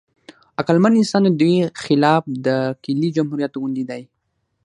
عقلمن 0.59 0.93
انسان 1.01 1.21
د 1.25 1.29
دوی 1.41 1.57
خلاف 1.83 2.23
د 2.45 2.47
کیلې 2.83 3.09
جمهوریت 3.17 3.53
غوندې 3.59 3.83
دی. 3.89 4.01